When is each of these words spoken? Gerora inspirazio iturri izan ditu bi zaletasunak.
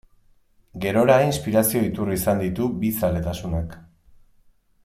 Gerora 0.85 1.17
inspirazio 1.25 1.83
iturri 1.89 2.17
izan 2.21 2.43
ditu 2.45 2.71
bi 2.81 2.91
zaletasunak. 3.03 3.81